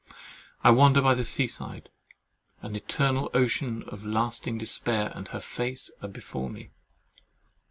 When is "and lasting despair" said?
3.91-5.11